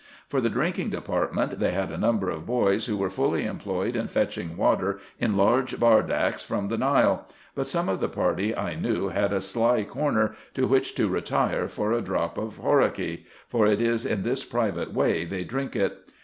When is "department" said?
0.89-1.59